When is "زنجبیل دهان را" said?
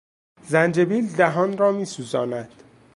0.43-1.71